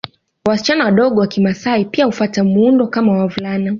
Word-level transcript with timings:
Wasichana 0.45 0.85
wadogo 0.85 1.21
wa 1.21 1.27
kimaasai 1.27 1.85
pia 1.85 2.05
hufata 2.05 2.43
muundo 2.43 2.87
kama 2.87 3.11
wa 3.11 3.19
wavulana 3.19 3.69